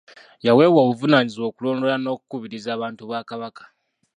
[0.45, 3.63] Yaweebwa obuvunaanyizibwa okulondoola n’okukubiriza abantu ba Kabaka.